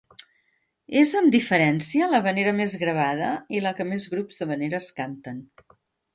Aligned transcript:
És, 1.01 1.11
amb 1.19 1.33
diferència, 1.35 2.07
l'havanera 2.13 2.55
més 2.61 2.77
gravada 2.85 3.29
i 3.59 3.63
la 3.67 3.75
que 3.81 3.87
més 3.93 4.09
grups 4.17 4.41
d'havaneres 4.43 4.91
canten. 5.03 5.47